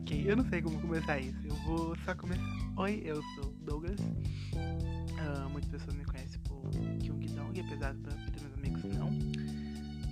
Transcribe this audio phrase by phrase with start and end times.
[0.00, 1.44] Ok, eu não sei como começar isso.
[1.44, 2.40] Eu vou só começar.
[2.76, 3.98] Oi, eu sou Douglas.
[3.98, 6.70] Uh, muitas pessoas me conhecem por
[7.00, 8.00] Kyung Dong, apesar de
[8.40, 9.10] meus amigos não.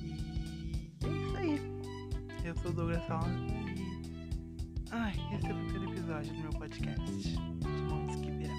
[0.03, 1.61] E é isso aí.
[2.45, 3.77] Eu sou Douglas Sala e.
[4.91, 7.39] Ai, esse é o primeiro episódio do meu podcast.
[7.89, 8.57] Montes que virão.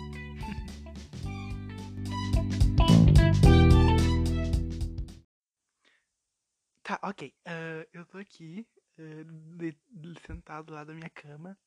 [6.83, 7.33] tá, ok.
[7.45, 8.65] Uh, eu tô aqui
[8.99, 11.57] uh, sentado lá da minha cama.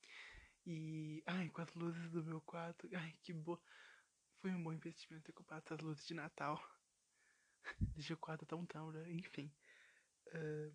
[0.66, 1.22] E.
[1.26, 2.88] Ai, com as luzes do meu quarto.
[2.94, 3.60] Ai, que boa.
[4.40, 6.62] Foi um bom investimento ter comprado essas luzes de Natal.
[7.94, 9.10] Deixa o quarto tão tão, né?
[9.12, 9.52] Enfim.
[10.28, 10.74] Uh,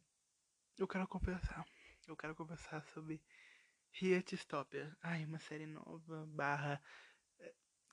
[0.78, 1.66] eu quero conversar.
[2.08, 3.22] Eu quero conversar sobre
[4.34, 4.96] Stopper.
[5.02, 6.82] Ai, uma série nova, barra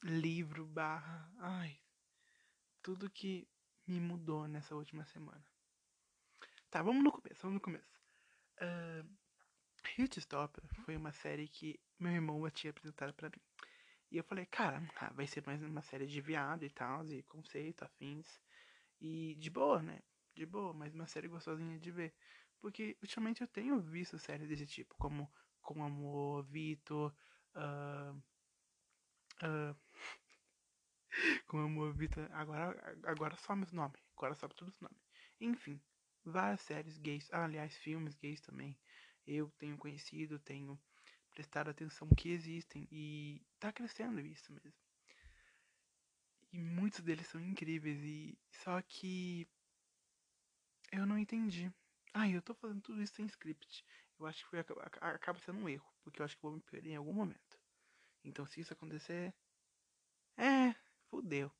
[0.02, 1.30] livro, barra.
[1.38, 1.80] Ai.
[2.82, 3.48] Tudo que
[3.86, 5.44] me mudou nessa última semana.
[6.70, 8.01] Tá, vamos no começo, vamos no começo.
[8.62, 9.04] Uh,
[10.20, 13.40] Stopper foi uma série que meu irmão tinha apresentado para mim.
[14.10, 17.22] E eu falei, cara, ah, vai ser mais uma série de viado e tal, e
[17.24, 18.40] conceito, afins.
[19.00, 20.00] E de boa, né?
[20.34, 22.14] De boa, mas uma série gostosinha de ver.
[22.60, 27.12] Porque ultimamente eu tenho visto séries desse tipo, como Com Amor, Vitor,
[27.56, 28.16] uh,
[29.42, 29.76] uh,
[31.46, 32.28] Com Amor, Vitor.
[32.32, 34.00] Agora, agora some os nomes.
[34.16, 35.00] Agora sobe todos os nomes.
[35.40, 35.80] Enfim,
[36.24, 38.76] várias séries gays, ah, aliás, filmes gays também.
[39.26, 40.78] Eu tenho conhecido, tenho
[41.30, 44.72] prestado atenção que existem e tá crescendo isso mesmo.
[46.52, 49.48] E muitos deles são incríveis e só que
[50.92, 51.72] eu não entendi.
[52.12, 53.84] Ah, eu tô fazendo tudo isso sem script.
[54.18, 54.60] Eu acho que foi,
[55.00, 57.58] acaba sendo um erro, porque eu acho que vou me perder em algum momento.
[58.24, 59.34] Então se isso acontecer,
[60.36, 60.74] é,
[61.08, 61.50] fudeu.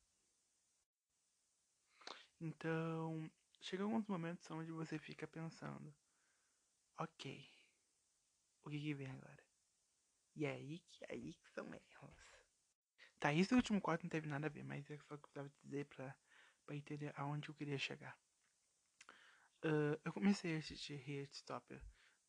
[2.39, 3.31] Então,
[3.63, 5.93] chega alguns momentos onde você fica pensando,
[6.97, 7.49] ok,
[8.63, 9.43] o que, que vem agora?
[10.35, 12.33] E é aí que é aí que são erros.
[13.19, 15.49] Tá, esse último corte não teve nada a ver, mas é só que eu precisava
[15.63, 16.13] dizer pra,
[16.65, 18.17] pra entender aonde eu queria chegar.
[19.63, 21.81] Uh, eu comecei a assistir Heartstopper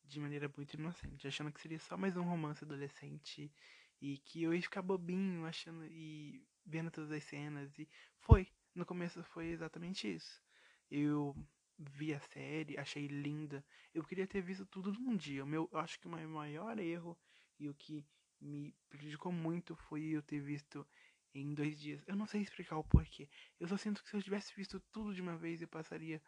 [0.05, 3.51] de maneira muito inocente, achando que seria só mais um romance adolescente
[3.99, 7.89] e que eu ia ficar bobinho, achando e vendo todas as cenas e
[8.19, 8.47] foi.
[8.73, 10.44] No começo foi exatamente isso.
[10.89, 11.35] Eu
[11.77, 13.63] vi a série, achei linda.
[13.93, 15.43] Eu queria ter visto tudo num dia.
[15.43, 17.17] O meu, eu acho que o meu maior erro
[17.59, 18.05] e o que
[18.39, 20.87] me prejudicou muito foi eu ter visto
[21.33, 22.01] em dois dias.
[22.07, 23.29] Eu não sei explicar o porquê.
[23.59, 26.21] Eu só sinto que se eu tivesse visto tudo de uma vez, eu passaria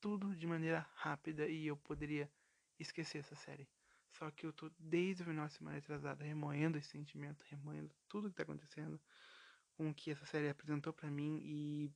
[0.00, 2.30] tudo de maneira rápida e eu poderia
[2.78, 3.68] esquecer essa série.
[4.10, 8.30] Só que eu tô desde o final de semana atrasada remoendo esse sentimento, remoendo tudo
[8.30, 9.00] que tá acontecendo
[9.72, 11.92] com o que essa série apresentou para mim e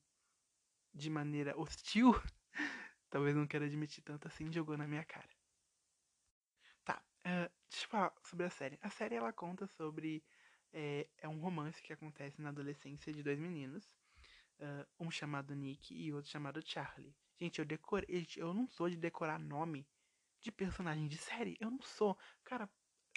[0.95, 2.13] de maneira hostil,
[3.11, 5.29] talvez não quero admitir tanto assim, jogou na minha cara.
[6.85, 8.79] Tá, uh, deixa eu falar sobre a série.
[8.83, 10.23] A série ela conta sobre.
[10.75, 13.85] É, é um romance que acontece na adolescência de dois meninos.
[14.59, 17.15] Uh, um chamado Nick e outro chamado Charlie.
[17.39, 18.27] Gente, eu decorei.
[18.37, 19.87] Eu não sou de decorar nome
[20.41, 21.57] de personagem de série.
[21.61, 22.17] Eu não sou.
[22.45, 22.71] Cara,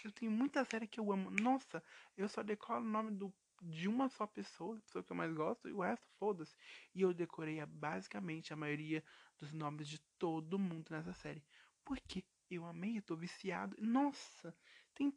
[0.03, 1.30] eu tenho muita série que eu amo.
[1.31, 1.84] Nossa,
[2.18, 5.34] eu só decoro o nome do de uma só pessoa, a pessoa que eu mais
[5.34, 6.56] gosto, e o resto foda-se.
[6.94, 9.04] E eu decorei basicamente a maioria
[9.38, 11.44] dos nomes de todo mundo nessa série.
[11.84, 13.76] Porque eu amei, eu tô viciado.
[13.80, 14.56] Nossa,
[14.94, 15.14] tem,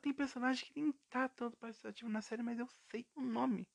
[0.00, 3.68] tem personagem que nem tá tanto participativo na série, mas eu sei o nome.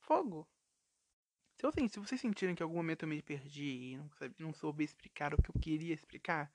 [0.00, 0.48] Fogo.
[1.58, 4.52] Se, assim, se vocês sentirem que em algum momento eu me perdi e não, não
[4.52, 6.52] soube explicar o que eu queria explicar,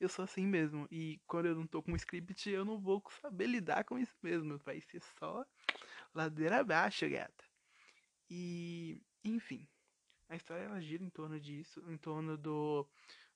[0.00, 0.86] eu sou assim mesmo.
[0.90, 4.16] E quando eu não tô com um script, eu não vou saber lidar com isso
[4.22, 4.58] mesmo.
[4.58, 5.44] Vai ser só
[6.14, 7.44] ladeira abaixo, gata.
[8.30, 9.66] E, enfim,
[10.28, 12.86] a história ela gira em torno disso, em torno do,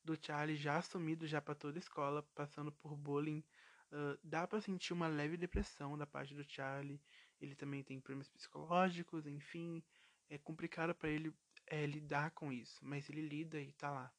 [0.04, 3.42] do Charlie já assumido já para toda a escola, passando por bullying.
[3.90, 7.00] Uh, dá para sentir uma leve depressão da parte do Charlie.
[7.40, 9.82] Ele também tem problemas psicológicos, enfim,
[10.30, 11.34] é complicado para ele
[11.66, 14.12] é, lidar com isso, mas ele lida e tá lá.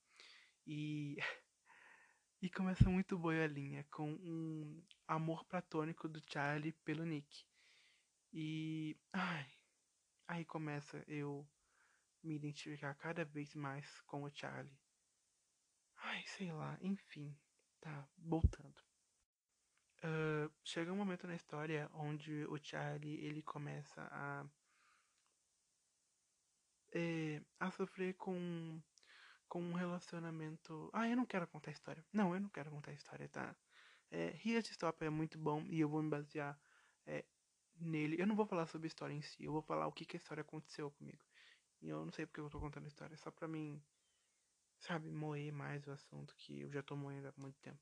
[0.65, 1.17] E
[2.43, 7.45] E começa muito boa a linha, com um amor platônico do Charlie pelo Nick.
[8.33, 8.97] E.
[9.13, 9.49] Ai.
[10.27, 11.47] Aí começa eu
[12.21, 14.77] me identificar cada vez mais com o Charlie.
[15.95, 17.33] Ai, sei lá, enfim.
[17.79, 18.75] Tá, voltando.
[19.99, 24.45] Uh, chega um momento na história onde o Charlie ele começa a.
[26.91, 28.81] É, a sofrer com
[29.53, 30.89] com um relacionamento.
[30.91, 32.03] Ah, eu não quero contar a história.
[32.11, 33.55] Não, eu não quero contar a história, tá?
[34.09, 36.59] É, Here to Stop é muito bom e eu vou me basear
[37.05, 37.23] é,
[37.75, 38.19] nele.
[38.19, 40.17] Eu não vou falar sobre a história em si, eu vou falar o que, que
[40.17, 41.23] a história aconteceu comigo.
[41.83, 43.79] E eu não sei porque eu tô contando a história, é só pra mim,
[44.79, 47.79] sabe, moer mais o assunto que eu já tô moendo há muito tempo.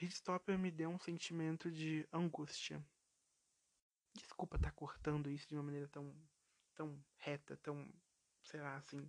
[0.00, 2.82] Hitstopper me deu um sentimento de angústia.
[4.14, 6.16] Desculpa estar tá cortando isso de uma maneira tão,
[6.74, 7.86] tão reta, tão,
[8.42, 9.06] sei lá, assim,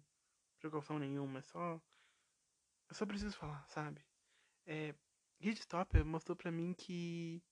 [0.59, 1.41] precaução nenhuma.
[1.41, 1.81] Só,
[2.89, 4.03] eu só preciso falar, sabe?
[4.65, 4.95] É,
[5.39, 7.43] Hitstopper mostrou pra mim que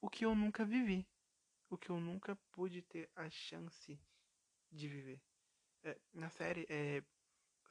[0.00, 1.06] o que eu nunca vivi,
[1.68, 3.98] o que eu nunca pude ter a chance
[4.70, 5.20] de viver.
[5.82, 7.02] É, na série, é,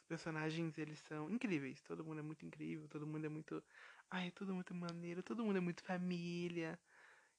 [0.07, 1.81] personagens, eles são incríveis.
[1.83, 3.63] Todo mundo é muito incrível, todo mundo é muito.
[4.09, 6.79] Ai, todo mundo é maneiro, todo mundo é muito família.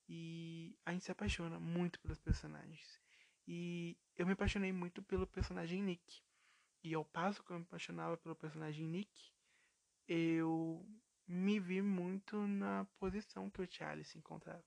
[0.08, 3.00] E a gente se apaixona muito pelos personagens.
[3.46, 6.22] E eu me apaixonei muito pelo personagem Nick.
[6.82, 9.32] E ao passo que eu me apaixonava pelo personagem Nick,
[10.08, 10.86] eu
[11.26, 14.64] me vi muito na posição que o Charlie se encontrava.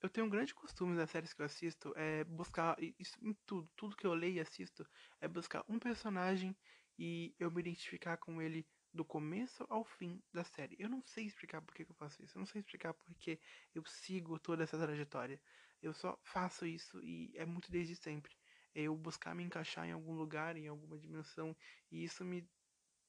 [0.00, 3.70] Eu tenho um grande costume nas séries que eu assisto é buscar isso em tudo,
[3.76, 4.84] tudo que eu leio e assisto
[5.20, 6.56] é buscar um personagem
[6.98, 10.76] e eu me identificar com ele do começo ao fim da série.
[10.78, 12.36] Eu não sei explicar por que, eu faço isso.
[12.36, 13.40] Eu não sei explicar porque
[13.74, 15.40] eu sigo toda essa trajetória.
[15.82, 18.32] Eu só faço isso e é muito desde sempre.
[18.74, 21.54] É eu buscar me encaixar em algum lugar, em alguma dimensão,
[21.90, 22.48] e isso me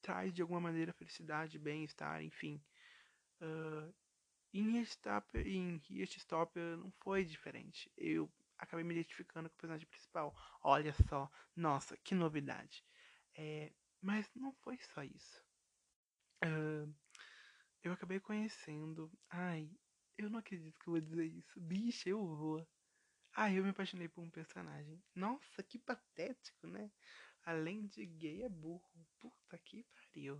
[0.02, 2.62] traz de alguma maneira felicidade, bem-estar, enfim.
[3.40, 3.94] Uh,
[4.52, 7.90] em Stopper, em Stopper não foi diferente.
[7.96, 10.34] Eu acabei me identificando com o personagem principal.
[10.62, 12.84] Olha só, nossa, que novidade.
[13.34, 15.42] É, mas não foi só isso.
[16.44, 16.94] Uh,
[17.82, 19.10] eu acabei conhecendo.
[19.30, 19.70] Ai,
[20.18, 21.60] eu não acredito que eu vou dizer isso.
[21.60, 22.66] Bicha, eu vou.
[23.36, 25.02] Ai, eu me apaixonei por um personagem.
[25.14, 26.90] Nossa, que patético, né?
[27.44, 29.06] Além de gay, é burro.
[29.18, 30.36] Puta que pariu.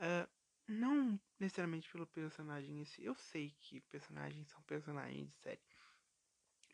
[0.00, 0.28] Uh,
[0.66, 3.04] não necessariamente pelo personagem em si.
[3.04, 5.60] Eu sei que personagens são personagens de série.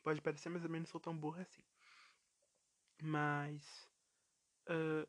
[0.02, 1.62] Pode parecer mais ou menos sou tão burra assim.
[3.02, 3.88] Mas
[4.68, 5.08] uh,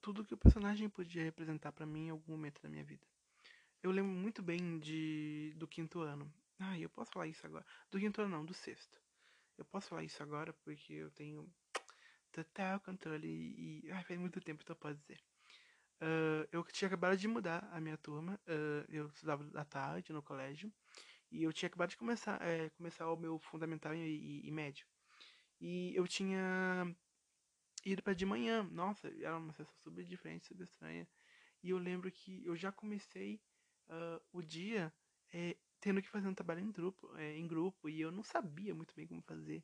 [0.00, 3.06] tudo que o personagem podia representar para mim em algum momento da minha vida.
[3.84, 6.32] Eu lembro muito bem de do quinto ano.
[6.58, 7.66] Ah, eu posso falar isso agora.
[7.90, 8.98] Do quinto ano não, do sexto.
[9.58, 11.52] Eu posso falar isso agora porque eu tenho
[12.32, 15.22] total controle e, ai, faz muito tempo, então pode dizer.
[16.00, 18.40] Uh, eu tinha acabado de mudar a minha turma.
[18.48, 20.72] Uh, eu estudava à tarde no colégio.
[21.30, 24.86] E eu tinha acabado de começar, é, começar o meu fundamental e, e, e, médio.
[25.60, 26.96] E eu tinha
[27.84, 28.62] ido para de manhã.
[28.62, 31.06] Nossa, era uma sessão super diferente, super estranha.
[31.62, 33.42] E eu lembro que eu já comecei
[33.88, 34.92] uh, o dia
[35.32, 37.88] é, tendo que fazer um trabalho em grupo, é, em grupo.
[37.88, 39.62] E eu não sabia muito bem como fazer.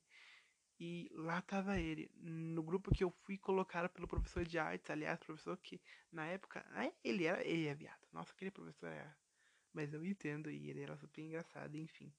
[0.79, 5.19] E lá tava ele, no grupo que eu fui colocado pelo professor de artes, aliás,
[5.19, 5.81] professor que
[6.11, 6.65] na época,
[7.05, 8.01] ele era, ele é viado.
[8.13, 9.17] Nossa, aquele professor era.
[9.73, 12.13] Mas eu entendo e ele era super engraçado, enfim.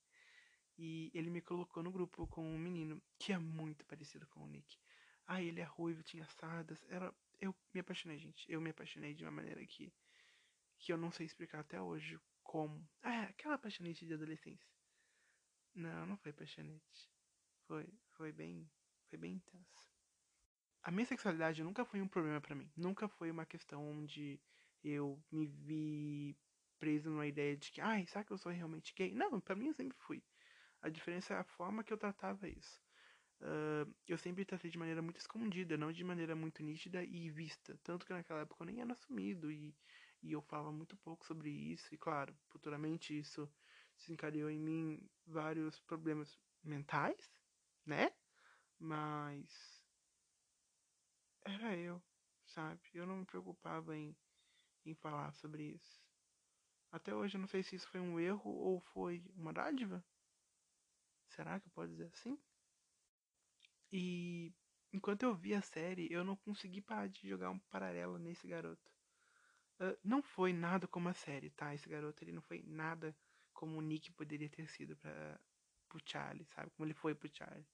[0.78, 4.48] E ele me colocou no grupo com um menino que é muito parecido com o
[4.48, 4.78] Nick.
[5.28, 8.46] Ah, ele é ruivo, tinha sardas, era eu me apaixonei, gente.
[8.50, 9.92] Eu me apaixonei de uma maneira que
[10.82, 12.86] que eu não sei explicar até hoje como.
[13.04, 14.68] Ah, aquela apaixonite de adolescência.
[15.74, 17.10] Não, não foi apaixonite.
[17.68, 18.70] Foi, foi bem,
[19.10, 19.90] foi bem intenso.
[20.84, 22.70] A minha sexualidade nunca foi um problema para mim.
[22.76, 24.42] Nunca foi uma questão onde
[24.84, 26.36] eu me vi
[26.80, 29.14] preso numa ideia de que, ai, será que eu sou realmente gay?
[29.14, 30.24] Não, para mim eu sempre fui.
[30.82, 32.82] A diferença é a forma que eu tratava isso.
[33.40, 37.80] Uh, eu sempre tratei de maneira muito escondida, não de maneira muito nítida e vista.
[37.84, 39.76] Tanto que naquela época eu nem era assumido e,
[40.22, 41.94] e eu falava muito pouco sobre isso.
[41.94, 43.50] E claro, futuramente isso
[43.98, 47.32] desencadeou em mim vários problemas mentais
[47.86, 48.12] né?
[48.80, 49.84] Mas
[51.46, 52.02] era eu,
[52.46, 52.82] sabe?
[52.94, 54.16] Eu não me preocupava em,
[54.86, 56.02] em falar sobre isso.
[56.92, 60.04] Até hoje eu não sei se isso foi um erro ou foi uma dádiva.
[61.30, 62.38] Será que eu posso dizer assim?
[63.92, 64.54] E
[64.92, 68.91] enquanto eu vi a série, eu não consegui parar de jogar um paralelo nesse garoto.
[70.04, 71.74] Não foi nada como a série, tá?
[71.74, 73.16] Esse garoto ele não foi nada
[73.54, 75.40] como o Nick poderia ter sido para
[75.90, 76.72] pro Charlie, sabe?
[76.72, 77.68] Como ele foi pro Charlie.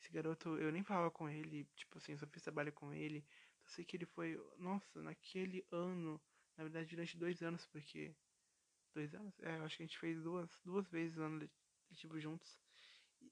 [0.00, 3.26] Esse garoto, eu nem falava com ele, tipo assim, eu só fiz trabalho com ele.
[3.64, 6.20] Eu sei que ele foi, nossa, naquele ano,
[6.56, 8.14] na verdade durante dois anos, porque.
[8.94, 9.38] Dois anos?
[9.40, 11.48] É, eu acho que a gente fez duas, duas vezes o ano
[11.90, 12.58] letivo juntos.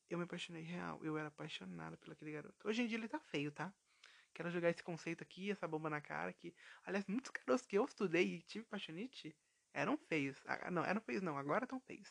[0.09, 2.69] Eu me apaixonei real, eu era apaixonada pelo aquele garoto.
[2.69, 3.73] Hoje em dia ele tá feio, tá?
[4.39, 6.55] Quero jogar esse conceito aqui, essa bomba na cara, que,
[6.85, 9.37] aliás, muitos garotos que eu estudei e tive paixonite
[9.75, 10.41] eram feios.
[10.47, 12.09] Ah, não, eram feios não, agora estão feios.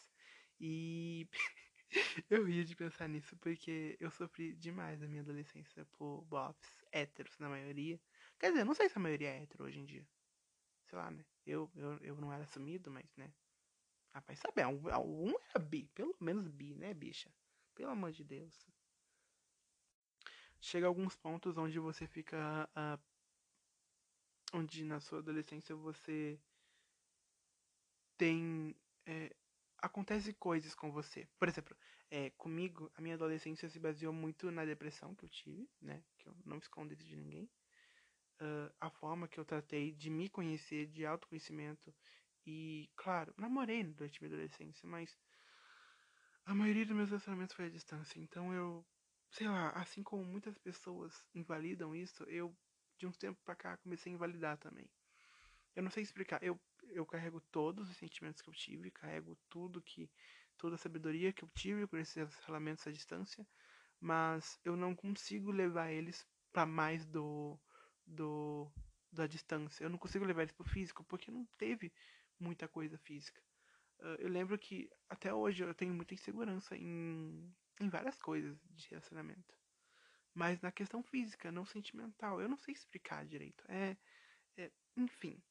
[0.59, 1.29] E
[2.29, 7.39] eu ria de pensar nisso porque eu sofri demais na minha adolescência por bofs héteros,
[7.39, 7.97] na maioria.
[8.37, 10.05] Quer dizer, não sei se a maioria é hétero hoje em dia.
[10.89, 11.23] Sei lá, né?
[11.45, 13.31] Eu, eu, eu não era assumido, mas, né?
[14.13, 15.89] Rapaz, sabe, algum era bi.
[15.95, 17.33] Pelo menos bi, né, bicha?
[17.73, 18.67] Pelo amor de Deus.
[20.67, 22.69] Chega a alguns pontos onde você fica.
[22.75, 22.99] Uh,
[24.53, 26.37] onde na sua adolescência você
[28.17, 28.75] tem.
[29.05, 29.33] É,
[29.77, 31.25] acontece coisas com você.
[31.39, 31.73] Por exemplo,
[32.11, 36.03] é, comigo, a minha adolescência se baseou muito na depressão que eu tive, né?
[36.17, 37.49] Que eu não escondo isso de ninguém.
[38.41, 41.95] Uh, a forma que eu tratei de me conhecer, de autoconhecimento.
[42.45, 45.17] E, claro, namorei durante minha adolescência, mas
[46.45, 48.19] a maioria dos meus relacionamentos foi à distância.
[48.19, 48.85] Então eu,
[49.31, 52.55] sei lá, assim como muitas pessoas invalidam isso, eu,
[52.97, 54.89] de uns tempos pra cá, comecei a invalidar também.
[55.75, 56.41] Eu não sei explicar.
[56.43, 60.09] Eu, eu carrego todos os sentimentos que eu tive, carrego tudo que.
[60.57, 63.45] toda a sabedoria que eu tive por esses relacionamentos à distância,
[63.99, 67.59] mas eu não consigo levar eles para mais do.
[68.05, 68.71] do.
[69.11, 69.83] da distância.
[69.83, 71.93] Eu não consigo levar eles pro físico, porque não teve
[72.39, 73.41] muita coisa física.
[74.19, 79.55] Eu lembro que até hoje eu tenho muita insegurança em, em várias coisas de relacionamento.
[80.33, 82.39] Mas na questão física, não sentimental.
[82.41, 83.63] Eu não sei explicar direito.
[83.67, 83.97] É.
[84.57, 85.41] é enfim.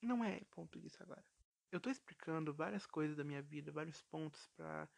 [0.00, 1.24] Não é ponto disso agora.
[1.70, 4.88] Eu tô explicando várias coisas da minha vida, vários pontos pra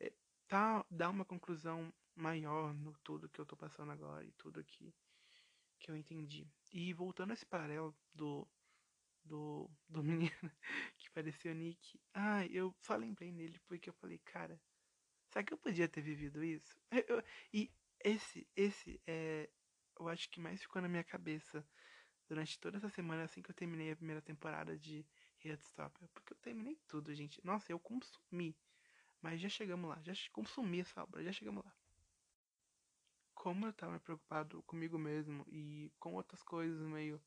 [0.00, 0.12] é,
[0.48, 4.94] tá, dar uma conclusão maior no tudo que eu tô passando agora e tudo que,
[5.78, 6.48] que eu entendi.
[6.72, 8.46] E voltando a esse paralelo do
[9.24, 10.50] do, do menino
[10.98, 12.00] que parecia o Nick.
[12.12, 14.60] Ah, eu só lembrei nele porque eu falei, cara,
[15.34, 16.78] será que eu podia ter vivido isso?
[17.08, 17.20] Eu,
[17.52, 17.68] e
[18.04, 19.50] esse, esse é,
[19.98, 21.66] eu acho que mais ficou na minha cabeça
[22.28, 25.04] durante toda essa semana assim que eu terminei a primeira temporada de
[25.38, 26.08] Headstopper.
[26.14, 27.44] Porque eu terminei tudo, gente.
[27.44, 28.56] Nossa, eu consumi.
[29.20, 31.74] Mas já chegamos lá, já consumi essa obra, já chegamos lá.
[33.34, 37.20] Como eu tava preocupado comigo mesmo e com outras coisas meio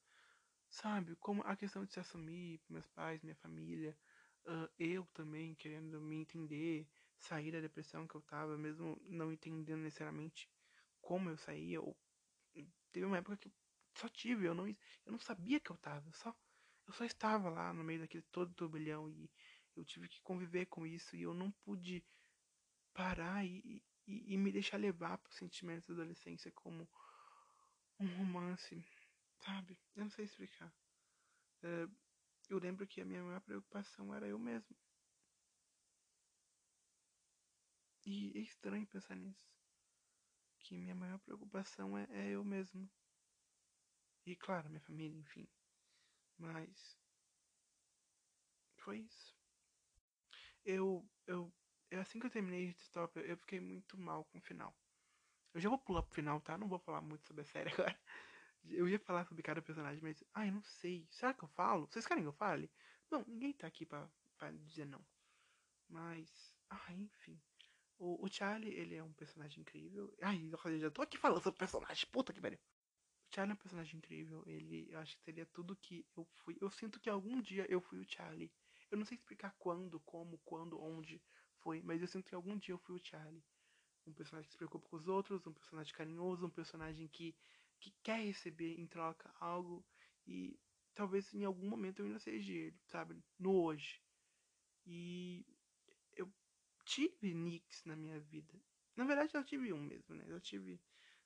[0.70, 3.98] Sabe, como a questão de se assumir meus pais, minha família,
[4.46, 9.82] uh, eu também querendo me entender, sair da depressão que eu tava, mesmo não entendendo
[9.82, 10.50] necessariamente
[11.02, 11.98] como eu saía, ou
[12.92, 13.52] teve uma época que
[13.96, 16.36] só tive, eu não, eu não sabia que eu tava, eu só,
[16.88, 19.30] eu só estava lá no meio daquele todo turbilhão e
[19.76, 22.06] eu tive que conviver com isso e eu não pude
[22.94, 26.88] parar e, e, e me deixar levar para os sentimentos da adolescência como
[28.00, 28.84] um romance
[29.40, 29.78] Sabe?
[29.96, 30.74] Eu não sei explicar.
[31.64, 31.88] É,
[32.50, 34.76] eu lembro que a minha maior preocupação era eu mesmo.
[38.10, 39.52] E é estranho pensar nisso.
[40.60, 42.90] Que minha maior preocupação é, é eu mesmo.
[44.26, 45.46] E claro, minha família, enfim.
[46.38, 46.98] Mas.
[48.78, 49.36] Foi isso.
[50.64, 51.06] Eu.
[51.26, 51.52] eu
[52.00, 54.74] assim que eu terminei de stop, eu fiquei muito mal com o final.
[55.54, 56.58] Eu já vou pular pro final, tá?
[56.58, 58.00] Não vou falar muito sobre a série agora.
[58.64, 60.24] Eu ia falar sobre cada personagem, mas.
[60.34, 61.06] Ai, não sei.
[61.12, 61.88] Será que eu falo?
[61.88, 62.72] Vocês querem que eu fale?
[63.12, 65.06] Não, ninguém tá aqui pra, pra dizer não.
[65.90, 66.56] Mas.
[66.70, 67.38] Ah, enfim.
[68.00, 70.14] O, o Charlie, ele é um personagem incrível.
[70.22, 72.08] Ai, eu já tô aqui falando sobre personagem.
[72.12, 72.60] Puta que pariu.
[72.60, 74.44] O Charlie é um personagem incrível.
[74.46, 76.58] Ele, eu acho que seria tudo que eu fui.
[76.62, 78.52] Eu sinto que algum dia eu fui o Charlie.
[78.92, 81.22] Eu não sei explicar quando, como, quando, onde
[81.60, 83.44] foi, mas eu sinto que algum dia eu fui o Charlie.
[84.06, 87.36] Um personagem que se preocupa com os outros, um personagem carinhoso, um personagem que
[87.80, 89.86] que quer receber em troca algo
[90.26, 90.60] e
[90.94, 93.16] talvez em algum momento eu ainda seja ele, sabe?
[93.38, 94.02] No hoje.
[94.86, 95.46] E
[96.88, 98.60] tive nicks na minha vida.
[98.96, 100.26] Na verdade, eu tive um mesmo, né?
[100.28, 100.80] Eu tive.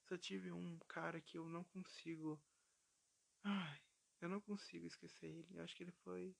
[0.10, 2.41] Só tive um cara que eu não consigo.
[3.44, 3.80] Ai,
[4.20, 5.48] eu não consigo esquecer ele.
[5.58, 6.36] Eu acho que ele foi.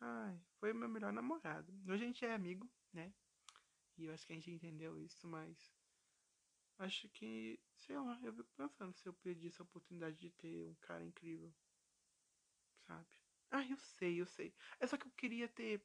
[0.00, 1.72] Ai, foi o meu melhor namorado.
[1.88, 3.12] Hoje a gente é amigo, né?
[3.96, 5.74] E eu acho que a gente entendeu isso, mas
[6.78, 10.74] acho que, sei lá, eu fico pensando se eu perdi essa oportunidade de ter um
[10.76, 11.52] cara incrível.
[12.86, 13.08] Sabe?
[13.50, 14.54] Ah, eu sei, eu sei.
[14.78, 15.84] É só que eu queria ter.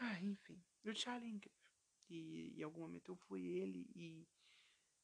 [0.00, 0.60] Ah, enfim.
[0.84, 1.58] O Charlie é incrível.
[2.08, 4.26] E em algum momento eu fui ele e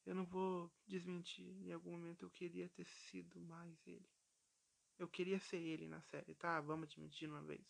[0.06, 1.46] eu não vou desmentir.
[1.62, 4.08] Em algum momento eu queria ter sido mais ele.
[4.98, 6.60] Eu queria ser ele na série, tá?
[6.60, 7.64] Vamos admitir uma vez.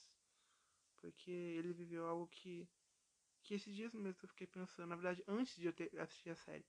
[0.99, 2.69] Porque ele viveu algo que.
[3.43, 4.89] Que esses dias mesmo eu fiquei pensando.
[4.89, 6.65] Na verdade, antes de eu ter assistido a série.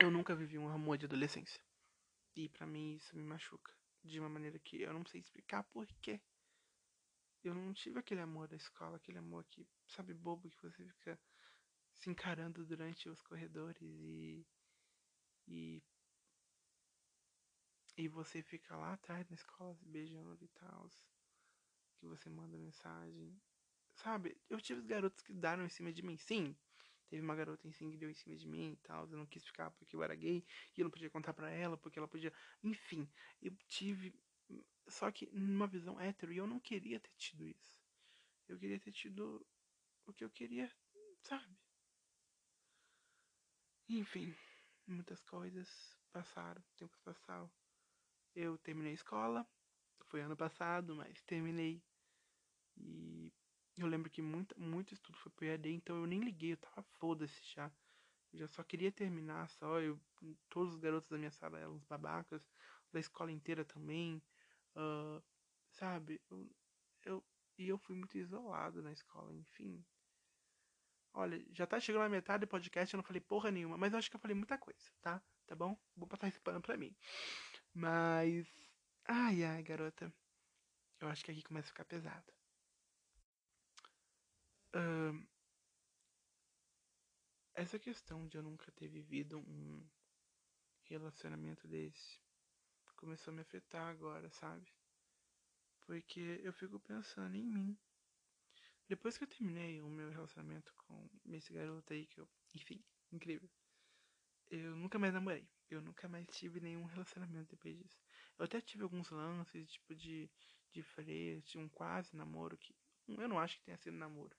[0.00, 1.62] Eu nunca vivi um amor de adolescência.
[2.34, 3.72] E para mim isso me machuca.
[4.02, 6.20] De uma maneira que eu não sei explicar porquê.
[7.44, 11.18] Eu não tive aquele amor da escola, aquele amor que, sabe, bobo, que você fica
[11.92, 14.46] se encarando durante os corredores e.
[15.46, 15.82] E.
[17.96, 20.90] E você fica lá atrás na escola se beijando e tal.
[21.98, 23.40] Que você manda mensagem.
[23.94, 26.16] Sabe, eu tive os garotos que daram em cima de mim.
[26.16, 26.56] Sim,
[27.08, 29.08] Teve uma garota assim que deu em cima de mim e tal.
[29.08, 30.44] Eu não quis ficar porque eu era gay.
[30.76, 32.32] E eu não podia contar pra ela porque ela podia.
[32.62, 33.08] Enfim,
[33.40, 34.14] eu tive.
[34.88, 36.32] Só que numa visão hétero.
[36.32, 37.82] E eu não queria ter tido isso.
[38.48, 39.46] Eu queria ter tido
[40.06, 40.70] o que eu queria,
[41.22, 41.56] sabe?
[43.88, 44.34] Enfim,
[44.86, 46.62] muitas coisas passaram.
[46.76, 47.50] Tempos passaram.
[48.34, 49.46] Eu terminei a escola.
[50.06, 51.82] Foi ano passado, mas terminei.
[52.76, 53.32] E
[53.76, 56.82] eu lembro que muito, muito estudo foi pro EAD, então eu nem liguei, eu tava
[56.82, 57.72] foda-se já.
[58.32, 59.98] Eu já só queria terminar, só eu,
[60.48, 62.48] todos os garotos da minha sala eram babacas,
[62.92, 64.22] da escola inteira também,
[64.76, 65.22] uh,
[65.70, 66.20] sabe?
[66.30, 66.50] Eu,
[67.04, 67.24] eu,
[67.58, 69.84] e eu fui muito isolado na escola, enfim.
[71.12, 73.98] Olha, já tá chegando na metade do podcast, eu não falei porra nenhuma, mas eu
[73.98, 75.22] acho que eu falei muita coisa, tá?
[75.46, 75.78] Tá bom?
[75.96, 76.96] Vou passar esse pano pra mim.
[77.72, 78.48] Mas.
[79.06, 80.12] Ai, ai, garota.
[81.00, 82.32] Eu acho que aqui começa a ficar pesado.
[84.74, 85.24] Uh,
[87.54, 89.86] essa questão de eu nunca ter vivido um
[90.82, 92.23] relacionamento desse
[93.04, 94.66] começou a me afetar agora, sabe?
[95.82, 97.78] Porque eu fico pensando em mim.
[98.88, 102.82] Depois que eu terminei o meu relacionamento com esse garoto aí, que eu, enfim,
[103.12, 103.48] incrível.
[104.50, 105.46] Eu nunca mais namorei.
[105.68, 107.98] Eu nunca mais tive nenhum relacionamento depois disso.
[108.38, 110.30] Eu até tive alguns lances, tipo de,
[110.72, 112.74] de frete, um quase namoro que
[113.06, 114.34] eu não acho que tenha sido namoro,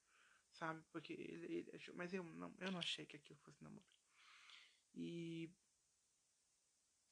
[0.53, 0.83] sabe?
[0.91, 3.85] Porque ele, ele achou, mas eu não, eu não achei que aquilo fosse namoro.
[4.95, 5.51] E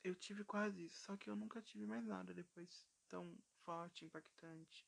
[0.03, 4.87] eu tive quase isso, só que eu nunca tive mais nada depois tão forte, impactante.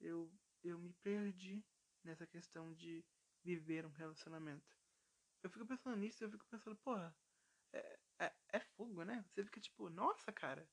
[0.00, 1.62] Eu eu me perdi
[2.02, 3.04] nessa questão de
[3.42, 4.74] viver um relacionamento.
[5.42, 7.14] Eu fico pensando nisso, eu fico pensando, porra,
[7.72, 9.24] é, é, é fogo, né?
[9.28, 10.66] Você fica tipo, nossa, cara,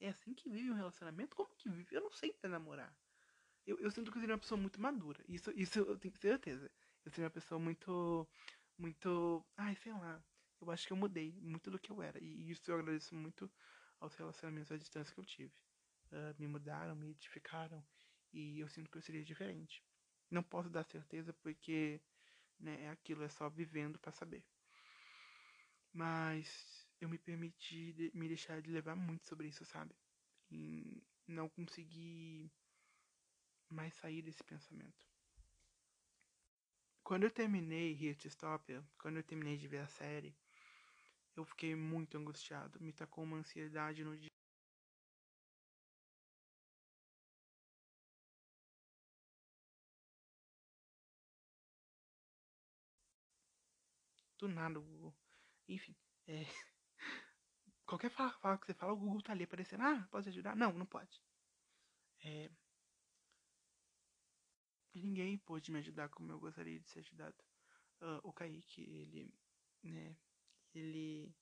[0.00, 1.36] é assim que vive um relacionamento?
[1.36, 1.94] Como que vive?
[1.94, 2.94] Eu não sei até namorar.
[3.66, 5.22] Eu, eu sinto que eu seria uma pessoa muito madura.
[5.28, 6.70] Isso, isso eu tenho certeza.
[7.04, 8.28] Eu seria uma pessoa muito.
[8.78, 9.44] Muito.
[9.56, 10.22] Ai, sei lá.
[10.60, 12.18] Eu acho que eu mudei muito do que eu era.
[12.22, 13.50] E isso eu agradeço muito
[14.00, 15.52] aos relacionamentos à distância que eu tive.
[16.12, 17.84] Uh, me mudaram, me edificaram.
[18.32, 19.82] E eu sinto que eu seria diferente.
[20.30, 22.00] Não posso dar certeza porque
[22.58, 24.44] né, é aquilo, é só vivendo para saber.
[25.92, 29.94] Mas eu me permiti de, me deixar de levar muito sobre isso, sabe?
[30.50, 32.50] E não consegui
[33.68, 35.06] mais sair desse pensamento.
[37.02, 40.36] Quando eu terminei Heartstopper, quando eu terminei de ver a série,
[41.36, 42.80] eu fiquei muito angustiado.
[42.80, 44.30] Me tacou uma ansiedade no dia.
[54.38, 55.14] Do nada, o Google.
[55.68, 55.94] Enfim,
[56.26, 56.44] é.
[57.86, 59.82] Qualquer fala, fala que você fala, o Google tá ali aparecendo.
[59.82, 60.56] Ah, pode ajudar?
[60.56, 61.20] Não, não pode.
[62.24, 62.50] É.
[64.94, 67.36] Ninguém pôde me ajudar como eu gostaria de ser ajudado.
[68.00, 69.32] Uh, o Kaique, ele.
[69.82, 70.16] Né.
[70.76, 71.34] Ele.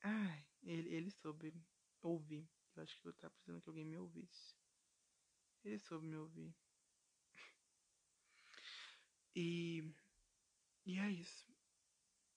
[0.00, 1.52] Ai, ele, ele soube
[2.00, 2.48] ouvir.
[2.74, 4.56] Eu acho que eu tava precisando que alguém me ouvisse.
[5.62, 6.54] Ele soube me ouvir.
[9.36, 9.84] E.
[10.86, 11.46] E é isso.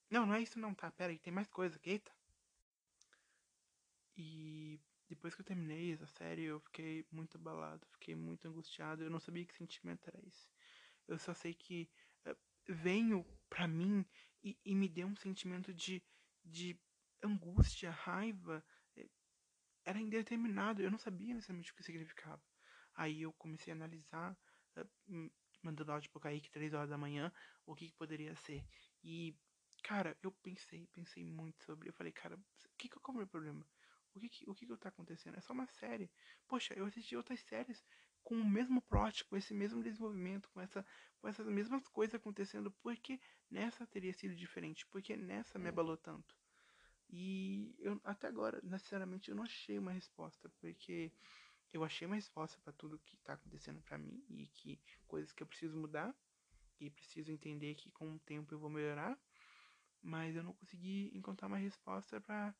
[0.09, 0.91] Não, não é isso não, tá?
[0.91, 2.11] Pera aí, tem mais coisa eita.
[4.17, 9.01] E depois que eu terminei essa série, eu fiquei muito abalado, fiquei muito angustiado.
[9.01, 10.49] Eu não sabia que sentimento era esse.
[11.07, 11.89] Eu só sei que
[12.27, 12.35] uh,
[12.67, 14.05] venho pra mim
[14.43, 16.03] e, e, me deu um sentimento de,
[16.43, 16.79] de
[17.23, 18.63] angústia, raiva.
[18.95, 19.09] Eh,
[19.85, 22.41] era indeterminado, eu não sabia necessariamente o que significava.
[22.95, 24.37] Aí eu comecei a analisar,
[24.77, 27.31] uh, mandando áudio pro Kaique três horas da manhã,
[27.65, 28.65] o que, que poderia ser.
[29.03, 29.35] E,
[29.83, 31.89] cara, eu pensei, pensei muito sobre.
[31.89, 33.65] Eu falei, cara, o que, que qual é o meu problema?
[34.13, 35.37] O que, que, o que, que tá acontecendo?
[35.37, 36.11] É só uma série.
[36.47, 37.83] Poxa, eu assisti outras séries
[38.23, 40.85] com o mesmo plot, com esse mesmo desenvolvimento, com, essa,
[41.19, 42.71] com essas mesmas coisas acontecendo.
[42.71, 43.19] Por que
[43.51, 44.85] nessa teria sido diferente?
[44.87, 46.35] Porque nessa me abalou tanto?
[47.09, 51.11] E eu até agora, sinceramente, eu não achei uma resposta, porque
[51.73, 55.43] eu achei uma resposta para tudo que tá acontecendo para mim e que coisas que
[55.43, 56.15] eu preciso mudar
[56.79, 59.19] e preciso entender que com o tempo eu vou melhorar,
[60.01, 62.55] mas eu não consegui encontrar uma resposta para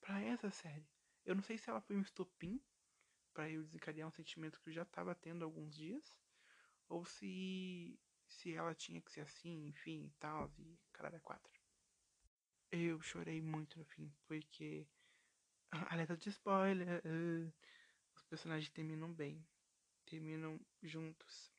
[0.00, 0.88] para essa série.
[1.24, 2.60] Eu não sei se ela foi um estopim
[3.32, 6.16] para eu desencadear um sentimento que eu já estava tendo há alguns dias,
[6.88, 7.98] ou se
[8.32, 11.52] se ela tinha que ser assim, enfim, e tal, e caralho, é quatro.
[12.70, 14.86] Eu chorei muito no fim, porque
[15.90, 17.52] alerta de spoiler, uh,
[18.16, 19.46] os personagens terminam bem,
[20.06, 21.52] terminam juntos.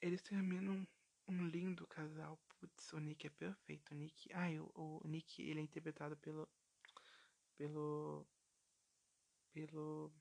[0.00, 0.86] Eles terminam
[1.28, 2.38] um lindo casal.
[2.58, 3.92] Putz, o Nick é perfeito.
[3.92, 4.32] O Nick.
[4.32, 6.48] Ah, o, o Nick ele é interpretado pelo.
[7.56, 8.26] Pelo.
[9.52, 10.12] Pelo.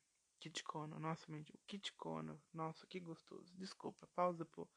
[0.42, 1.00] Kit Kono.
[1.00, 1.54] Nossa, mente.
[1.54, 2.42] O Kit Kono.
[2.52, 3.54] Nossa, que gostoso.
[3.56, 4.68] Desculpa, pausa pro,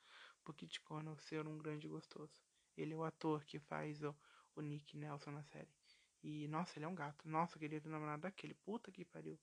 [0.44, 2.38] pro Kit Kono ser um grande gostoso.
[2.76, 4.14] Ele é o ator que faz o,
[4.54, 5.72] o Nick Nelson na série.
[6.22, 7.26] E, nossa, ele é um gato.
[7.26, 8.52] Nossa, eu queria ter namorado daquele.
[8.52, 9.40] Puta que pariu.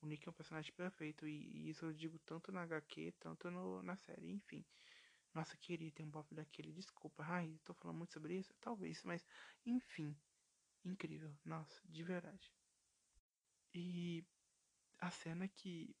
[0.00, 1.28] O Nick é um personagem perfeito.
[1.28, 4.30] E, e isso eu digo tanto na HQ, tanto no, na série.
[4.30, 4.64] Enfim.
[5.34, 6.72] Nossa, queria ter um pop daquele.
[6.72, 7.22] Desculpa.
[7.28, 8.54] Ai, tô falando muito sobre isso.
[8.58, 9.22] Talvez, mas
[9.66, 10.16] enfim.
[10.82, 11.36] Incrível.
[11.44, 12.50] Nossa, de verdade.
[13.74, 14.24] E
[14.98, 15.94] a cena que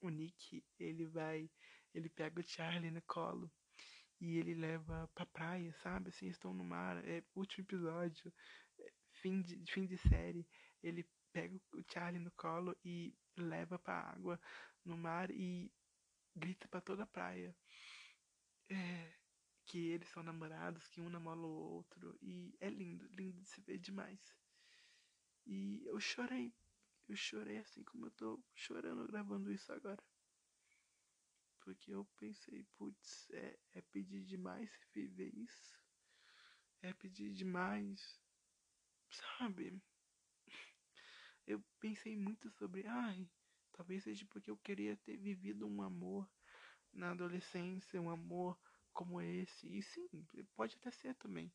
[0.00, 1.50] o Nick, ele vai,
[1.94, 3.50] ele pega o Charlie no colo
[4.20, 6.08] e ele leva pra praia, sabe?
[6.10, 8.32] Assim, estão no mar, é último episódio,
[8.78, 10.46] é, fim de, fim de série,
[10.82, 14.40] ele pega o Charlie no colo e leva pra água
[14.84, 15.72] no mar e
[16.36, 17.54] grita pra toda a praia.
[18.70, 19.12] É,
[19.66, 22.16] que eles são namorados, que um namora o outro.
[22.22, 24.20] E é lindo, lindo de se ver demais.
[25.46, 26.54] E eu chorei.
[27.08, 30.02] Eu chorei assim como eu tô chorando gravando isso agora.
[31.60, 35.78] Porque eu pensei, putz, é, é pedir demais viver isso.
[36.82, 38.20] É pedir demais.
[39.10, 39.82] Sabe?
[41.46, 43.28] Eu pensei muito sobre, ai,
[43.72, 46.26] talvez seja porque eu queria ter vivido um amor
[46.90, 48.58] na adolescência, um amor
[48.94, 49.68] como esse.
[49.68, 50.08] E sim,
[50.54, 51.52] pode até ser também.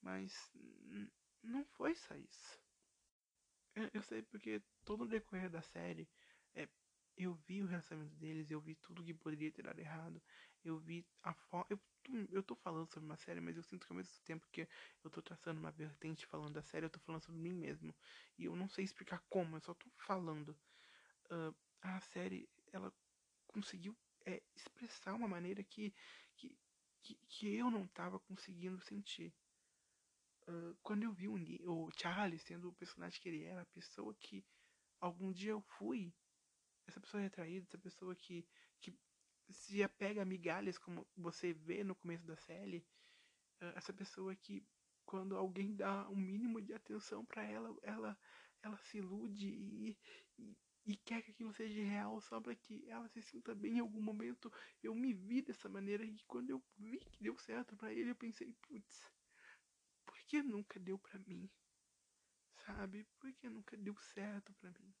[0.00, 0.32] Mas
[1.42, 2.69] não foi só isso.
[3.74, 6.08] Eu, eu sei porque todo o decorrer da série,
[6.54, 6.68] é,
[7.16, 10.22] eu vi o relacionamento deles, eu vi tudo que poderia ter dado errado.
[10.64, 11.66] Eu vi a forma.
[11.70, 11.80] Eu,
[12.30, 14.68] eu tô falando sobre uma série, mas eu sinto que ao mesmo tempo que
[15.04, 17.94] eu tô traçando uma vertente falando da série, eu tô falando sobre mim mesmo.
[18.38, 20.56] E eu não sei explicar como, eu só tô falando.
[21.30, 22.92] Uh, a série, ela
[23.46, 25.94] conseguiu é, expressar uma maneira que,
[26.36, 26.56] que,
[27.02, 29.32] que, que eu não estava conseguindo sentir.
[30.82, 31.90] Quando eu vi o, o
[32.38, 34.44] sendo o personagem que ele era, a pessoa que
[35.00, 36.12] algum dia eu fui,
[36.86, 38.46] essa pessoa retraída, essa pessoa que,
[38.80, 38.94] que
[39.48, 42.78] se apega a migalhas, como você vê no começo da série,
[43.62, 44.66] uh, essa pessoa que
[45.04, 48.18] quando alguém dá um mínimo de atenção para ela, ela
[48.62, 49.98] ela se ilude e,
[50.38, 53.80] e, e quer que aquilo seja real só para que ela se sinta bem em
[53.80, 54.52] algum momento.
[54.82, 58.16] Eu me vi dessa maneira e quando eu vi que deu certo para ele, eu
[58.16, 59.10] pensei, putz,
[60.30, 61.50] que nunca deu para mim?
[62.64, 63.04] Sabe?
[63.18, 64.94] Por que nunca deu certo para mim?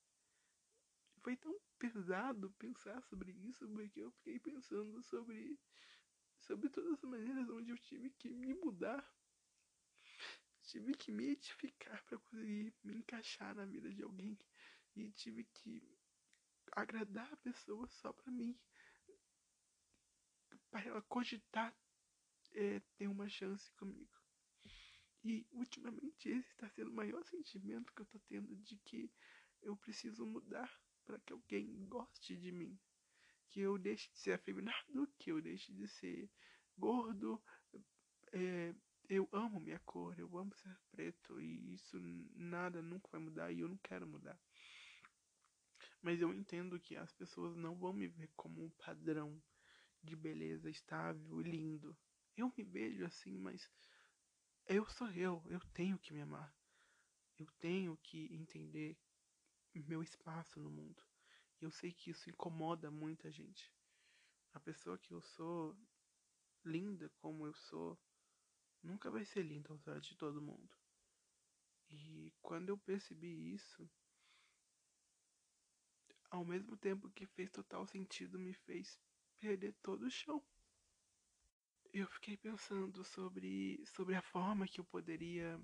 [1.20, 5.56] Foi tão pesado pensar sobre isso, porque eu fiquei pensando sobre
[6.40, 9.08] sobre todas as maneiras onde eu tive que me mudar.
[10.62, 14.36] Tive que me edificar para conseguir me encaixar na vida de alguém
[14.96, 15.96] e tive que
[16.72, 18.58] agradar a pessoa só pra mim.
[20.72, 21.72] Para ela cogitar
[22.52, 24.19] é, ter uma chance comigo.
[25.22, 29.10] E ultimamente esse está sendo o maior sentimento que eu tô tendo de que
[29.62, 30.70] eu preciso mudar
[31.04, 32.78] para que alguém goste de mim.
[33.48, 36.30] Que eu deixe de ser afeminado, que eu deixe de ser
[36.76, 37.42] gordo.
[38.32, 38.74] É,
[39.08, 41.98] eu amo minha cor, eu amo ser preto e isso
[42.34, 44.40] nada nunca vai mudar e eu não quero mudar.
[46.00, 49.42] Mas eu entendo que as pessoas não vão me ver como um padrão
[50.02, 51.94] de beleza estável e lindo.
[52.36, 53.68] Eu me vejo assim, mas
[54.70, 56.54] eu sou eu, eu tenho que me amar.
[57.36, 58.96] Eu tenho que entender
[59.74, 61.02] meu espaço no mundo.
[61.60, 63.74] E eu sei que isso incomoda muita gente.
[64.52, 65.76] A pessoa que eu sou,
[66.64, 67.98] linda como eu sou,
[68.80, 70.70] nunca vai ser linda aos olhos de todo mundo.
[71.88, 73.90] E quando eu percebi isso,
[76.30, 79.00] ao mesmo tempo que fez total sentido, me fez
[79.40, 80.40] perder todo o chão.
[81.92, 85.60] Eu fiquei pensando sobre, sobre a forma que eu poderia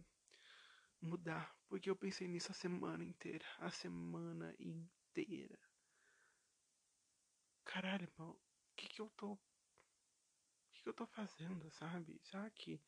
[1.00, 5.58] mudar, porque eu pensei nisso a semana inteira, a semana inteira.
[7.66, 8.40] Caralho, irmão, o
[8.76, 9.38] que que eu tô o
[10.72, 12.18] que que eu tô fazendo, sabe?
[12.22, 12.80] Será que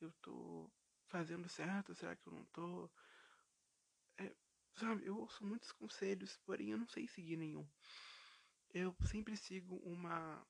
[0.00, 0.70] eu tô
[1.08, 1.94] fazendo certo?
[1.94, 2.90] Será que eu não tô?
[4.18, 4.34] É,
[4.74, 7.66] Sabe, eu ouço muitos conselhos, porém eu não sei seguir nenhum.
[8.74, 10.44] Eu sempre sigo uma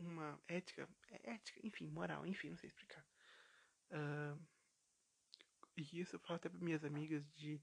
[0.00, 3.04] uma ética, é ética, enfim, moral, enfim, não sei explicar.
[3.90, 4.40] Uh,
[5.76, 7.60] e isso eu falo até para minhas amigas de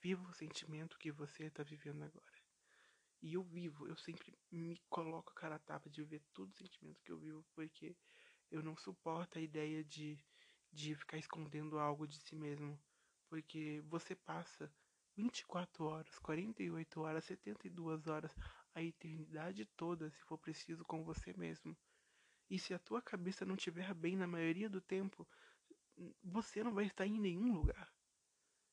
[0.00, 2.34] viva o sentimento que você está vivendo agora.
[3.22, 6.56] E eu vivo, eu sempre me coloco a cara a tapa de viver todo o
[6.56, 7.96] sentimento que eu vivo, porque
[8.50, 10.18] eu não suporto a ideia de,
[10.70, 12.78] de ficar escondendo algo de si mesmo.
[13.28, 14.70] Porque você passa
[15.16, 18.34] 24 horas, 48 horas, 72 horas,
[18.74, 21.76] a eternidade toda, se for preciso, com você mesmo.
[22.50, 25.26] E se a tua cabeça não estiver bem na maioria do tempo,
[26.22, 27.92] você não vai estar em nenhum lugar.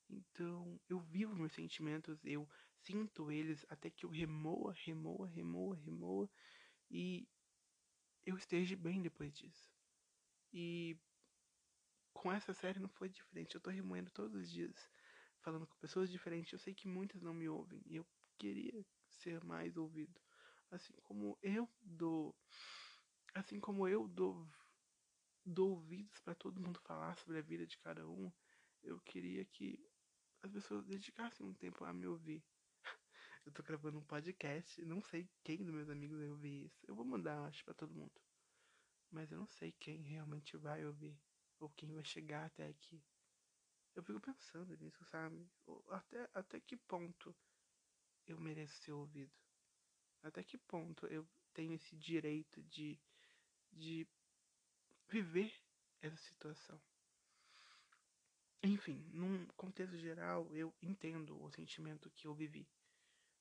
[0.10, 2.48] Então, eu vivo meus sentimentos, eu
[2.84, 6.30] sinto eles até que eu remoa, remoa, remoa, remoa
[6.90, 7.28] e
[8.26, 9.72] eu esteja bem depois disso.
[10.52, 10.98] E
[12.14, 13.56] com essa série não foi diferente.
[13.56, 14.90] Eu tô remoendo todos os dias
[15.40, 16.52] falando com pessoas diferentes.
[16.52, 18.06] Eu sei que muitas não me ouvem e eu
[18.38, 18.86] queria
[19.22, 20.20] ser mais ouvido.
[20.70, 22.36] Assim como eu dou.
[23.34, 24.50] Assim como eu dou,
[25.46, 28.32] dou ouvidos para todo mundo falar sobre a vida de cada um,
[28.84, 29.80] eu queria que
[30.42, 32.44] as pessoas dedicassem um tempo a me ouvir.
[33.46, 34.84] eu tô gravando um podcast.
[34.84, 36.84] Não sei quem dos meus amigos vai ouvir isso.
[36.88, 38.20] Eu vou mandar, acho, pra todo mundo.
[39.10, 41.18] Mas eu não sei quem realmente vai ouvir.
[41.60, 43.04] Ou quem vai chegar até aqui.
[43.94, 45.48] Eu fico pensando nisso, sabe?
[45.90, 47.36] Até, até que ponto
[48.32, 49.32] eu mereço ser ouvido?
[50.24, 53.00] Até que ponto eu tenho esse direito de,
[53.72, 54.08] de
[55.08, 55.54] viver
[56.02, 56.80] essa situação?
[58.63, 62.67] Enfim, num contexto geral, eu entendo o sentimento que eu vivi.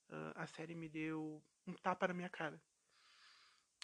[0.08, 2.60] Uh, a série me deu um tapa na minha cara.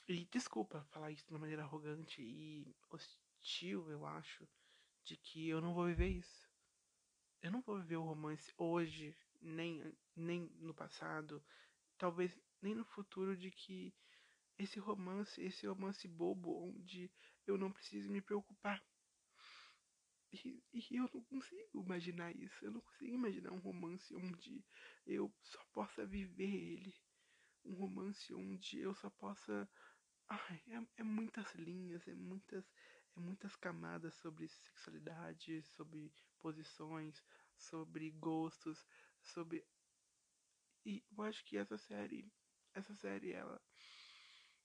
[0.09, 4.49] E desculpa falar isso de uma maneira arrogante e hostil, eu acho,
[5.05, 6.49] de que eu não vou viver isso.
[7.43, 11.45] Eu não vou viver o romance hoje, nem, nem no passado,
[11.99, 13.95] talvez nem no futuro, de que
[14.59, 17.11] esse romance, esse romance bobo, onde
[17.47, 18.83] eu não preciso me preocupar
[20.33, 22.65] e, e, eu não consigo imaginar isso.
[22.65, 24.65] Eu não consigo imaginar um romance onde
[25.07, 26.95] eu só possa viver ele.
[27.65, 29.69] Um romance onde eu só possa.
[30.29, 32.65] Ai, é, é muitas linhas, é muitas,
[33.17, 37.23] é muitas camadas sobre sexualidade, sobre posições,
[37.57, 38.85] sobre gostos,
[39.27, 39.67] sobre.
[40.85, 42.31] E eu acho que essa série.
[42.75, 43.61] Essa série, ela.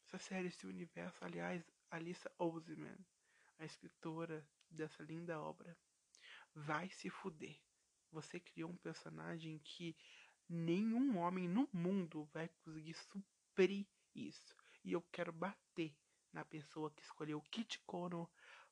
[0.06, 2.98] Essa série, esse universo, aliás, Alissa Oseman,
[3.60, 5.78] a escritora dessa linda obra.
[6.54, 7.58] Vai se fuder.
[8.12, 9.96] Você criou um personagem que
[10.50, 14.56] nenhum homem no mundo vai conseguir suprir isso.
[14.84, 15.96] E eu quero bater
[16.34, 18.30] na pessoa que escolheu Kit Connor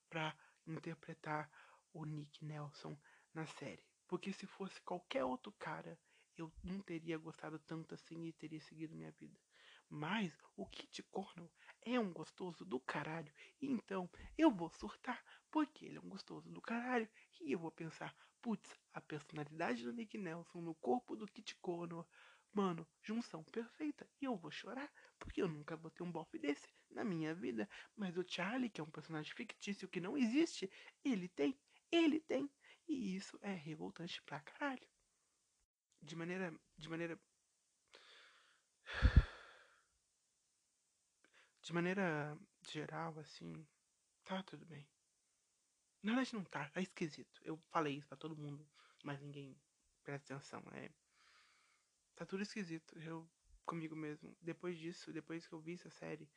[0.10, 0.36] para
[0.68, 1.50] interpretar
[1.94, 2.98] o Nick Nelson
[3.34, 3.89] na série.
[4.10, 5.98] Porque se fosse qualquer outro cara,
[6.36, 9.40] eu não teria gostado tanto assim e teria seguido minha vida.
[9.88, 11.52] Mas o Kit Cornell
[11.84, 13.32] é um gostoso do caralho.
[13.62, 17.08] Então eu vou surtar porque ele é um gostoso do caralho.
[17.40, 22.08] E eu vou pensar, putz, a personalidade do Nick Nelson no corpo do Kit Cornell.
[22.52, 24.10] Mano, junção perfeita.
[24.20, 27.70] E eu vou chorar, porque eu nunca vou ter um bofe desse na minha vida.
[27.96, 30.68] Mas o Charlie, que é um personagem fictício que não existe,
[31.06, 31.60] ele tem.
[31.92, 32.50] Ele tem.
[32.90, 34.88] E isso é revoltante pra caralho.
[36.02, 36.54] De maneira.
[36.78, 37.18] De maneira
[41.62, 42.36] De maneira
[42.68, 43.64] geral, assim,
[44.26, 44.90] tá tudo bem.
[46.02, 47.40] Na verdade não tá, tá esquisito.
[47.44, 48.68] Eu falei isso pra todo mundo,
[49.04, 49.56] mas ninguém
[50.04, 50.64] presta atenção.
[50.74, 50.90] É.
[52.16, 52.98] Tá tudo esquisito.
[52.98, 53.30] Eu
[53.68, 54.36] comigo mesmo.
[54.42, 56.28] Depois disso, depois que eu vi essa série,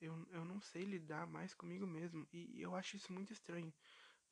[0.00, 2.24] eu, eu não sei lidar mais comigo mesmo.
[2.32, 3.74] E eu acho isso muito estranho.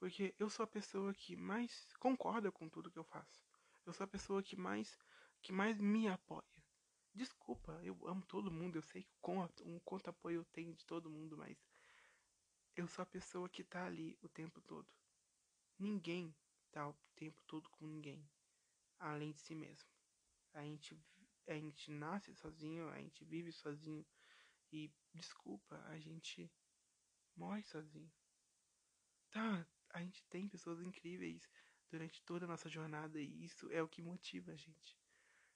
[0.00, 3.44] Porque eu sou a pessoa que mais concorda com tudo que eu faço.
[3.84, 4.98] Eu sou a pessoa que mais
[5.42, 6.42] que mais me apoia.
[7.14, 11.10] Desculpa, eu amo todo mundo, eu sei quanto, um quanto apoio eu tenho de todo
[11.10, 11.58] mundo, mas
[12.74, 14.88] eu sou a pessoa que tá ali o tempo todo.
[15.78, 16.34] Ninguém
[16.72, 18.26] tá o tempo todo com ninguém,
[18.98, 19.88] além de si mesmo.
[20.54, 20.98] A gente,
[21.46, 24.06] a gente nasce sozinho, a gente vive sozinho
[24.72, 26.50] e, desculpa, a gente
[27.36, 28.10] morre sozinho.
[29.30, 31.48] Tá, a gente tem pessoas incríveis
[31.90, 34.96] durante toda a nossa jornada e isso é o que motiva a gente.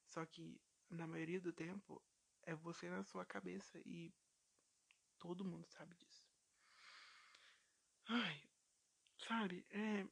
[0.06, 2.02] Só que na maioria do tempo,
[2.42, 4.12] é você na sua cabeça e
[5.18, 6.24] todo mundo sabe disso.
[8.06, 8.42] Ai,
[9.18, 10.06] sabe, é,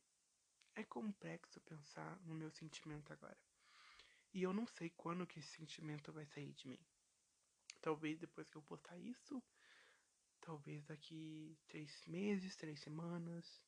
[0.74, 3.38] é complexo pensar no meu sentimento agora.
[4.32, 6.80] E eu não sei quando que esse sentimento vai sair de mim.
[7.82, 9.42] Talvez depois que eu postar isso,
[10.40, 13.60] talvez daqui três meses, três semanas,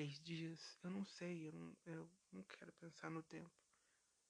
[0.00, 3.52] três dias, eu não sei, eu não, eu não quero pensar no tempo.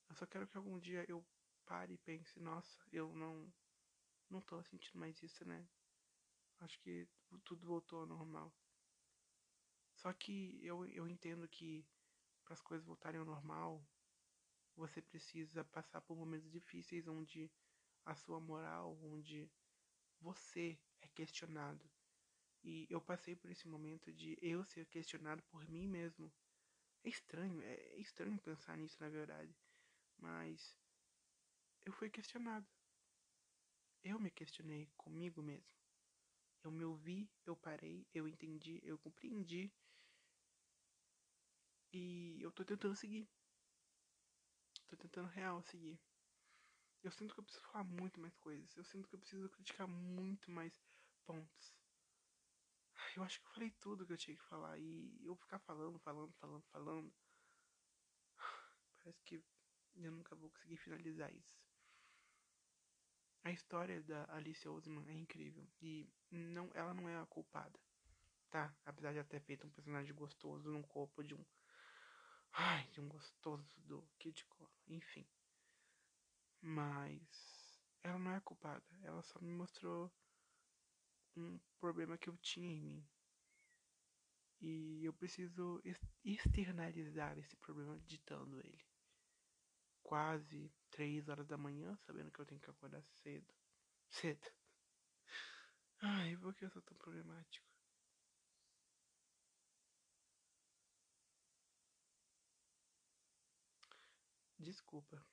[0.09, 1.25] Eu só quero que algum dia eu
[1.65, 3.55] pare e pense, nossa, eu não
[4.29, 5.65] não tô sentindo mais isso, né?
[6.59, 7.09] Acho que
[7.45, 8.53] tudo voltou ao normal.
[9.95, 11.87] Só que eu, eu entendo que
[12.45, 13.81] para as coisas voltarem ao normal,
[14.75, 17.49] você precisa passar por momentos difíceis onde
[18.05, 19.49] a sua moral, onde
[20.21, 21.89] você é questionado.
[22.63, 26.33] E eu passei por esse momento de eu ser questionado por mim mesmo.
[27.03, 29.57] É estranho, é estranho pensar nisso na verdade.
[30.19, 30.77] Mas
[31.87, 32.67] eu fui questionado.
[34.03, 35.79] Eu me questionei comigo mesmo.
[36.63, 39.73] Eu me ouvi, eu parei, eu entendi, eu compreendi.
[41.93, 43.29] E eu tô tentando seguir.
[44.87, 45.99] Tô tentando real seguir.
[47.03, 48.77] Eu sinto que eu preciso falar muito mais coisas.
[48.77, 50.79] Eu sinto que eu preciso criticar muito mais
[51.25, 51.80] pontos.
[53.17, 54.79] Eu acho que eu falei tudo que eu tinha que falar.
[54.79, 57.13] E eu ficar falando, falando, falando, falando.
[59.03, 59.43] Parece que
[59.97, 61.61] eu nunca vou conseguir finalizar isso.
[63.43, 67.81] A história da Alice Oseman é incrível e não, ela não é a culpada,
[68.51, 68.75] tá?
[68.85, 71.43] Apesar de ela ter feito um personagem gostoso no corpo de um,
[72.53, 75.27] ai, de um gostoso do Kid Cole, enfim.
[76.61, 78.85] Mas ela não é culpada.
[79.03, 80.13] Ela só me mostrou
[81.37, 83.11] um problema que eu tinha em mim.
[84.61, 85.81] E eu preciso
[86.25, 88.85] externalizar esse problema ditando ele.
[90.03, 93.55] Quase três horas da manhã, sabendo que eu tenho que acordar cedo.
[94.11, 94.47] Cedo.
[96.03, 97.67] Ai, por que eu sou tão problemático?
[104.59, 105.27] Desculpa.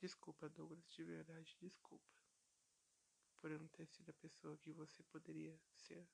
[0.00, 2.17] Desculpa, Douglas, de verdade, desculpa.
[3.40, 6.06] Por eu não ter sido a pessoa que você poderia ser.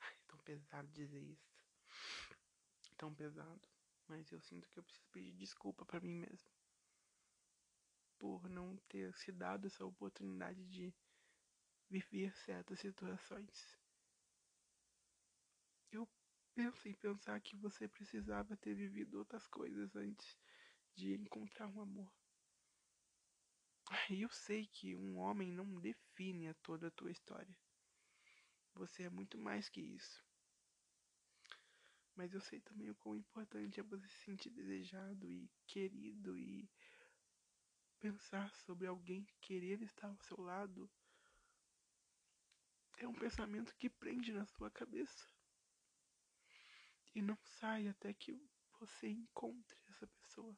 [0.00, 1.54] Ai, tão pesado dizer isso.
[2.96, 3.68] Tão pesado.
[4.06, 6.50] Mas eu sinto que eu preciso pedir desculpa para mim mesmo.
[8.18, 10.94] Por não ter se dado essa oportunidade de
[11.88, 13.78] viver certas situações.
[15.90, 16.08] Eu
[16.54, 20.38] penso em pensar que você precisava ter vivido outras coisas antes
[20.94, 22.12] de encontrar um amor.
[24.10, 27.56] E eu sei que um homem não define a toda a tua história.
[28.74, 30.24] Você é muito mais que isso.
[32.16, 36.68] Mas eu sei também o quão importante é você se sentir desejado e querido e
[37.98, 40.90] pensar sobre alguém querer estar ao seu lado.
[42.98, 45.26] É um pensamento que prende na sua cabeça.
[47.14, 48.32] E não sai até que
[48.78, 50.56] você encontre essa pessoa.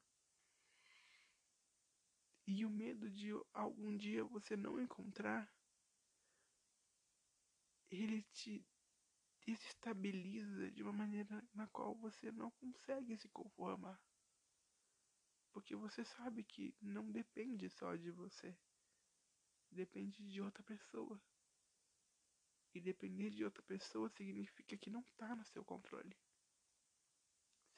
[2.47, 5.53] E o medo de algum dia você não encontrar,
[7.91, 8.65] ele te
[9.45, 14.01] desestabiliza de uma maneira na qual você não consegue se conformar.
[15.53, 18.57] Porque você sabe que não depende só de você.
[19.69, 21.21] Depende de outra pessoa.
[22.73, 26.17] E depender de outra pessoa significa que não está no seu controle.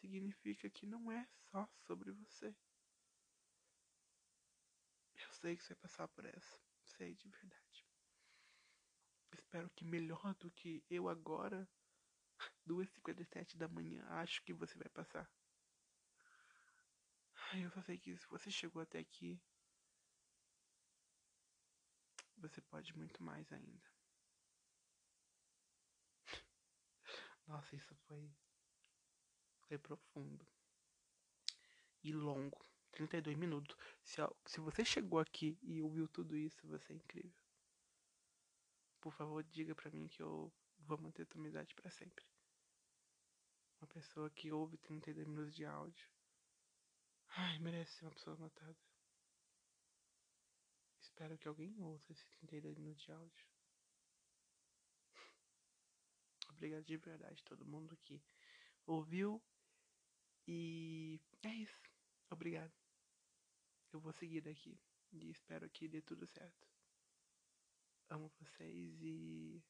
[0.01, 2.55] Significa que não é só sobre você
[5.40, 6.61] sei que você vai passar por essa.
[6.85, 7.87] Sei de verdade.
[9.33, 11.68] Espero que melhor do que eu agora,
[12.66, 15.31] 2h57 da manhã, acho que você vai passar.
[17.55, 19.40] Eu só sei que se você chegou até aqui,
[22.37, 23.90] você pode muito mais ainda.
[27.46, 28.31] Nossa, isso foi.
[29.66, 30.46] Foi profundo.
[32.03, 32.68] E longo.
[32.92, 33.77] 32 minutos.
[34.03, 37.42] Se, se você chegou aqui e ouviu tudo isso, você é incrível.
[39.01, 42.24] Por favor, diga pra mim que eu vou manter tua amizade para sempre.
[43.81, 46.09] Uma pessoa que ouve 32 minutos de áudio.
[47.29, 48.77] Ai, merece ser uma pessoa notada.
[51.01, 53.46] Espero que alguém ouça esses 32 minutos de áudio.
[56.51, 58.20] Obrigado de verdade todo mundo que
[58.87, 59.42] ouviu.
[60.46, 61.83] E é isso.
[62.31, 62.78] Obrigado.
[63.92, 64.79] Eu vou seguir daqui.
[65.12, 66.66] E espero que dê tudo certo.
[68.11, 69.62] Amo vocês e.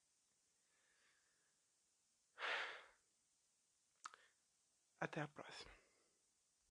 [5.00, 5.77] Até a próxima.